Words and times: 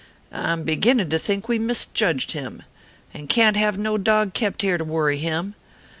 I 0.31 0.51
m 0.53 0.63
beginning 0.63 1.11
to 1.11 1.19
think 1.19 1.47
we 1.47 1.59
misjudged 1.59 2.31
him, 2.31 2.63
and 3.13 3.25
I 3.25 3.27
can 3.27 3.53
t 3.53 3.59
have 3.59 3.77
no 3.77 3.99
dog 3.99 4.33
kept 4.33 4.63
here 4.63 4.79
to 4.79 4.83
worry 4.83 5.17
him. 5.19 5.53